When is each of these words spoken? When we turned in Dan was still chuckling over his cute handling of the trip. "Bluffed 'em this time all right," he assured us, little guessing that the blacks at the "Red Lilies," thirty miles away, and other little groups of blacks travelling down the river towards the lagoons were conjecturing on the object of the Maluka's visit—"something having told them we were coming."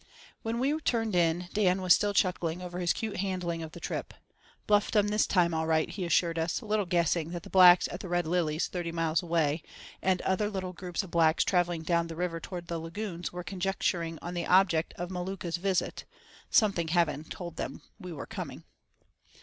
When 0.41 0.57
we 0.57 0.79
turned 0.79 1.15
in 1.15 1.47
Dan 1.53 1.79
was 1.79 1.93
still 1.93 2.11
chuckling 2.15 2.59
over 2.59 2.79
his 2.79 2.91
cute 2.91 3.17
handling 3.17 3.61
of 3.61 3.73
the 3.73 3.79
trip. 3.79 4.15
"Bluffed 4.65 4.95
'em 4.95 5.09
this 5.09 5.27
time 5.27 5.53
all 5.53 5.67
right," 5.67 5.87
he 5.87 6.05
assured 6.05 6.39
us, 6.39 6.59
little 6.63 6.87
guessing 6.87 7.29
that 7.33 7.43
the 7.43 7.51
blacks 7.51 7.87
at 7.91 7.99
the 7.99 8.07
"Red 8.09 8.25
Lilies," 8.25 8.65
thirty 8.67 8.91
miles 8.91 9.21
away, 9.21 9.61
and 10.01 10.19
other 10.23 10.49
little 10.49 10.73
groups 10.73 11.03
of 11.03 11.11
blacks 11.11 11.43
travelling 11.43 11.83
down 11.83 12.07
the 12.07 12.15
river 12.15 12.39
towards 12.39 12.65
the 12.65 12.79
lagoons 12.79 13.31
were 13.31 13.43
conjecturing 13.43 14.17
on 14.23 14.33
the 14.33 14.47
object 14.47 14.91
of 14.97 15.09
the 15.09 15.13
Maluka's 15.13 15.57
visit—"something 15.57 16.87
having 16.87 17.23
told 17.25 17.57
them 17.57 17.83
we 17.99 18.11
were 18.11 18.25
coming." 18.25 18.63